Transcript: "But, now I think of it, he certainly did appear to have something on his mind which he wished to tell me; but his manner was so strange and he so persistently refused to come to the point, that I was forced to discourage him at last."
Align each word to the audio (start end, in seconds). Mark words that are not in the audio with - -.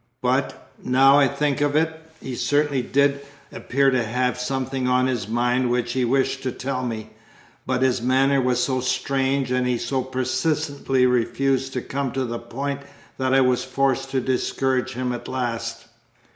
"But, 0.23 0.71
now 0.83 1.19
I 1.19 1.27
think 1.27 1.61
of 1.61 1.75
it, 1.75 1.93
he 2.19 2.33
certainly 2.33 2.81
did 2.81 3.21
appear 3.51 3.91
to 3.91 4.03
have 4.03 4.39
something 4.39 4.87
on 4.87 5.05
his 5.05 5.27
mind 5.27 5.69
which 5.69 5.93
he 5.93 6.05
wished 6.05 6.41
to 6.41 6.51
tell 6.51 6.83
me; 6.83 7.11
but 7.67 7.83
his 7.83 8.01
manner 8.01 8.41
was 8.41 8.63
so 8.63 8.79
strange 8.79 9.51
and 9.51 9.67
he 9.67 9.77
so 9.77 10.01
persistently 10.01 11.05
refused 11.05 11.73
to 11.73 11.83
come 11.83 12.11
to 12.13 12.25
the 12.25 12.39
point, 12.39 12.81
that 13.19 13.31
I 13.35 13.41
was 13.41 13.63
forced 13.63 14.09
to 14.09 14.21
discourage 14.21 14.93
him 14.93 15.11
at 15.13 15.27
last." 15.27 15.85